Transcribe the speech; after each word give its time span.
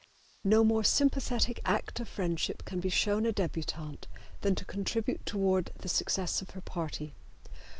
No 0.43 0.63
more 0.63 0.83
sympathetic 0.83 1.59
act 1.63 1.99
of 1.99 2.09
friendship 2.09 2.65
can 2.65 2.79
be 2.79 2.89
shown 2.89 3.23
a 3.23 3.31
debutante 3.31 4.07
than 4.41 4.55
to 4.55 4.65
contribute 4.65 5.23
toward 5.27 5.71
the 5.77 5.87
success 5.89 6.41
of 6.41 6.49
her 6.57 6.61
party. 6.61 7.13